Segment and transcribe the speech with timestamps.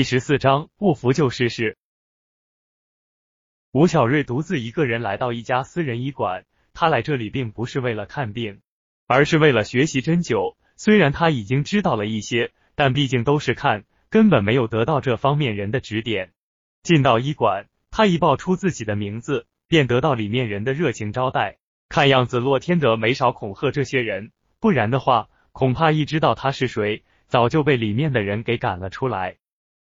[0.00, 1.76] 第十四章不服就试试。
[3.70, 8.62] 吴小瑞独自一个人来到一家私人医馆，他来这里并不是为了看病，
[9.06, 10.56] 而是为了学习针灸。
[10.74, 16.32] 虽然他已经知道了一些，但毕竟都是看，根本没有得到这方面人的指点。
[16.82, 21.58] 进到医馆，他一报出自己的名字，便得到里面人的热情招待。
[21.90, 29.36] 看样子洛天德没少恐吓这些人，不然的话，恐怕一知道他是谁，早就被里面的人给赶了出来。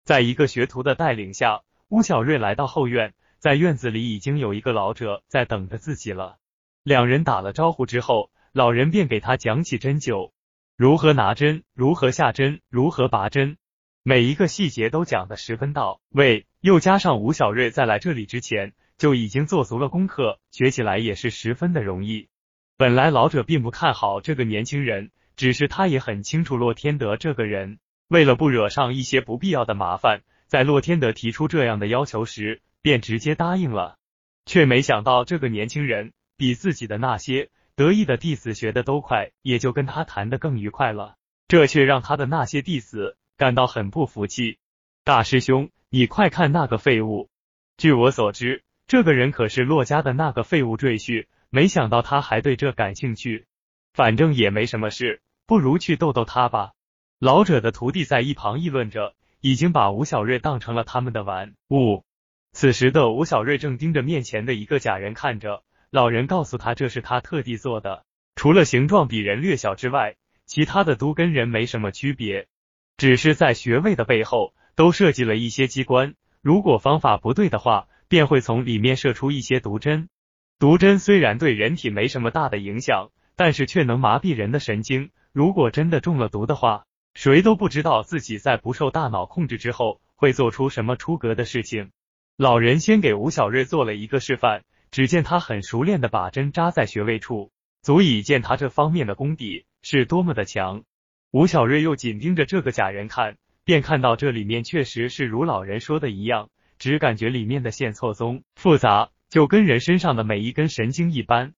[0.08, 6.38] 在一个学徒的带领下，吴小瑞来到后院，在院子里已经有一个老者在等着自己了。
[6.82, 10.30] 两人打了招呼之后，老人便给他讲起针灸，
[10.78, 13.58] 如何拿针，如何下针，如何拔针，
[14.02, 16.46] 每一个细节都讲得十分到位。
[16.62, 22.30] 又加上吴小瑞在来这里之前就已经做足了功课，学起来也是十分的容易。
[22.78, 27.78] 本来老者并不看好这个年轻人，只是他也很清楚洛天德这个人。
[28.08, 33.96] 为了不惹上一些不必要的麻烦，在洛天德提出这样的要求时，便直接答应了。
[34.46, 41.16] 却没想到这个年轻人比自己的那些得意的弟子学的都快，也就跟他谈的更愉快了。
[41.48, 44.58] 这却让他的那些弟子感到很不服气。
[45.04, 47.28] 大师兄，你快看那个废物！
[47.76, 53.46] 据我所知，这个人可是洛家的那个废物赘婿，没想到他还对这感兴趣。
[53.92, 56.72] 反正也没什么事，不如去逗逗他吧。
[57.20, 62.04] 老者的徒弟在一旁议论着，已经把吴小瑞当成了他们的玩物。
[62.52, 68.04] 此时的吴小瑞正盯着面前的一个假人看着，老人告诉他这是他特地做的，
[68.36, 70.14] 除了形状比人略小之外，
[70.46, 72.46] 其他的都跟人没什么区别，
[72.96, 80.08] 只是在穴位的背后都设计了一些机关，如果方法不对的话，便会从里面射出一些毒针。
[80.60, 86.84] 毒针虽然对人体没什么大的影响，但是却能麻痹人的神经，如果真的中了毒的话。
[87.18, 91.90] 谁都不知道自己在不受大脑控制之后会做出什么出格的事情。
[92.36, 97.50] 老人先给吴小瑞做了一个示范，只见他很熟练的把针扎在穴位处，
[97.82, 100.84] 足以见他这方面的功底是多么的强。
[101.32, 111.54] 吴小瑞又紧盯着这个假人看，便看到这里面确实是如老人说的一样，只感觉里面的线错综复杂，就跟人身上的每一根神经一般。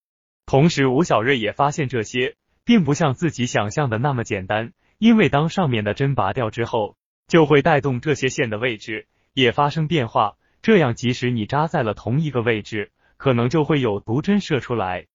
[0.47, 4.73] 同时，吴小瑞也发现这些并不像自己想象的那么简单。
[5.01, 6.95] 因为当上面的针拔掉之后，
[7.27, 15.07] 就会带动这些线的位置也发生变化，这样即使你扎在了同一个位置，可能就会有毒针射出来。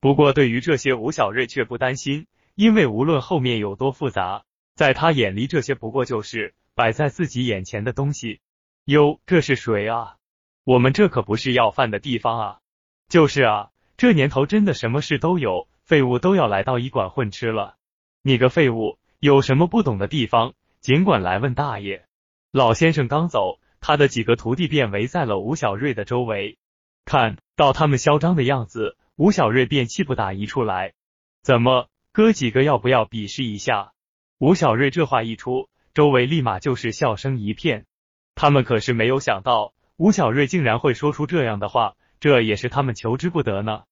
[0.00, 4.44] 不过对于这些，吴小瑞却不担心，因为无论后面有多复杂，
[4.74, 8.40] 在他眼里这些不过就是摆在自己眼前的东西。
[8.86, 10.16] 哟，这是谁啊？
[10.64, 12.58] 我们这可不是要饭的地方啊！
[13.10, 17.76] 就是啊，这年头真的什么事都有，废物都要来到医馆混吃了。
[18.22, 18.98] 你个废物！
[19.24, 20.52] 有什么不懂的地方，
[20.82, 22.04] 尽管来问大爷。
[22.52, 26.58] 老先生刚走，他的几个徒弟便围在了吴小瑞的周围。
[27.06, 30.92] 看到他们嚣张的样子，吴小瑞便气不打一处来。
[31.42, 33.92] 怎么，哥几个要不要比试一下？
[34.38, 37.86] 吴小瑞这话一出，周围立马就是笑声一片。
[38.34, 43.84] 他们可是没有想到，吴小瑞竟然会说出这样的话，这也是他们求之不得呢。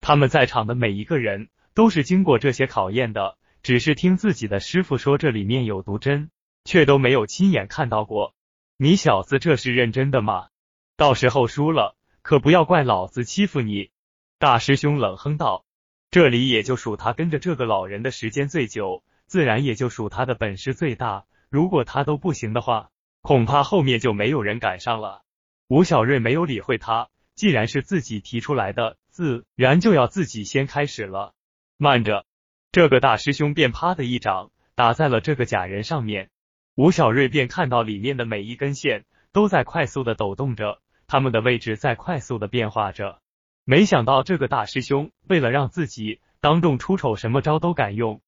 [0.00, 3.38] 他们在场的每一个人都是经过这些考验的。
[3.62, 6.30] 只是听自己的师傅说这里面有毒针，
[6.64, 8.34] 却都没有亲眼看到过。
[8.76, 10.48] 你小子这是认真的吗？
[10.96, 13.90] 到时候输了，可不要怪老子欺负你。
[14.38, 15.64] 大师兄冷哼道
[16.10, 21.26] ：“这里也就属他跟着这个老人的时间最久，自然也就属他的本事最大。
[21.50, 25.22] 如果他都不行的话，恐怕后面就没有人赶上了。”
[25.68, 31.34] 吴小瑞没有理会他，既然是自己提出来的，自然就要自己先开始了。
[31.76, 32.24] 慢着。
[32.72, 36.30] 这个大师兄便啪的一掌打在了这个假人上面，
[36.76, 43.18] 吴小瑞便看到里面的每一根线都在快速的抖动着，他们的位置在快速的变化着。
[43.64, 48.20] 没想到这个大师兄为了让自己当众出丑，什么招都敢用。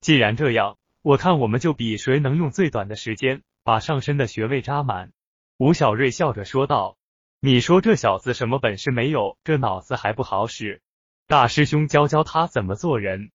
[0.00, 5.12] 既然这样，我看我们就比谁能用最短的时间把上身的穴位扎满。
[5.58, 6.96] 吴小瑞笑着说道
[7.38, 9.36] ：“你说这小子什么本事没有？
[9.44, 10.80] 这脑子还不好使？
[11.26, 13.30] 大师兄教教他怎么做人。”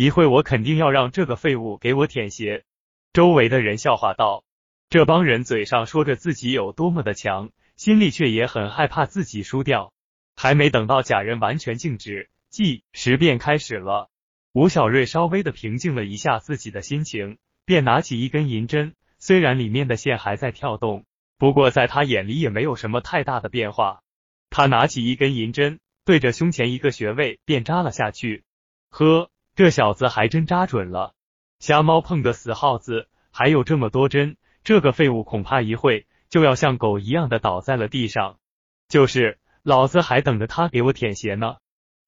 [0.00, 2.64] 一会我肯定要让这个废物给我舔鞋。
[3.12, 4.44] 周围的人笑话道
[4.88, 9.92] ：“这帮人嘴上说着自己有多么的强，心里却也很害怕自己输掉。”
[10.34, 14.08] 还没等到假人完全静止，计时便开始了。
[14.54, 17.36] 吴小瑞稍微的平静了一下自己的心情，
[17.66, 21.04] 便拿起一根银针，虽然里面的线还在跳动，
[21.36, 24.00] 不过在他眼里也没有什么太大的变化。
[24.48, 28.44] 他拿起一根银针，对着胸前一个穴位便扎了下去。
[28.88, 29.29] 呵。
[29.54, 31.14] 这小子还真扎准了，
[31.58, 38.38] 瞎猫碰个死耗子，还有这么多针，这个废物恐怕一会就要像狗一样的倒在了地上。
[38.88, 41.56] 就是，老子还等着他给我舔鞋呢。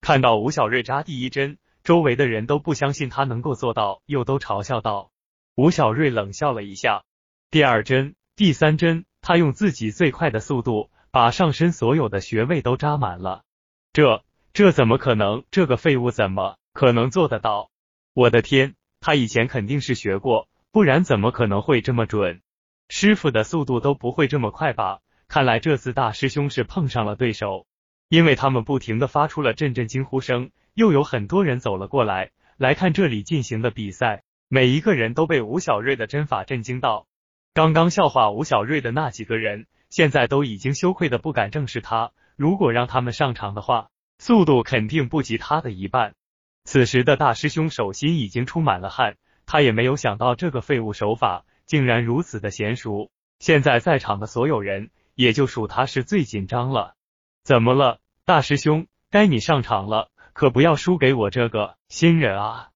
[0.01, 5.11] 看到吴小瑞扎第一针，周围的人都不相信他能够做到，又都嘲笑道。
[5.55, 7.05] 吴小瑞冷笑了一下，
[7.51, 13.45] 第二针、第三针，他用自己最快的速度把上身所有的穴位都扎满了。
[13.93, 14.25] 这
[14.55, 15.45] 这怎么可能？
[15.51, 17.71] 这个废物怎么可能做得到？
[18.15, 22.41] 我的天，他以前肯定是学过，不然怎么可能会这么准？
[22.89, 25.01] 师傅的速度都不会这么快吧？
[25.29, 27.67] 看来这次大师兄是碰上了对手。
[28.09, 34.23] 因为他们不停的发出了阵阵惊呼声，又有很多人走了过来，来看这里进行的比赛。
[34.49, 37.07] 每一个人都被吴小瑞的针法震惊到。
[37.55, 42.13] 刚刚笑话吴小瑞的那几个人，现在都已经羞愧的不敢正视他。
[42.37, 43.89] 如果让他们上场的话，
[44.19, 46.15] 速度肯定不及他的一半。
[46.65, 49.17] 此时的大师兄手心已经出满了汗，
[49.47, 53.11] 他也没有想到这个废物手法竟然如此的娴熟。
[53.39, 56.95] 现在在场的所有人，也就数他是最紧张了。
[57.43, 57.99] 怎么了？
[58.25, 62.69] 大师兄，该你上场了，可不要输给我这个新人啊！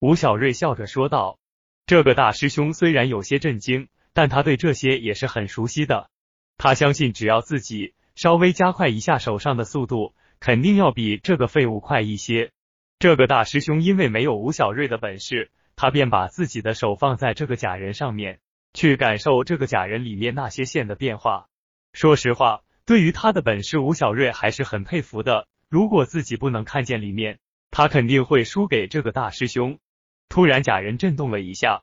[0.00, 1.38] 吴小瑞笑着说道。
[1.86, 6.08] 这个大师兄虽然有些震惊，但他对这些也是很熟悉的。
[6.56, 12.52] 他相信，只要自己稍微加快一下手上的速度，肯定要比这个废物快一些。
[13.04, 18.38] 这个大师兄因为没有吴小瑞的本事，他便把自己的手放在这个假人上面，
[18.72, 21.48] 去感受这个假人里面那些线的变化。
[21.92, 22.62] 说实话。
[22.86, 25.46] 对于他的本事，吴小瑞还是很佩服的。
[25.68, 27.40] 如果自己不能看见里面，
[27.70, 29.78] 他肯定会输给这个大师兄。
[30.30, 31.82] 突然，假人震动了一下，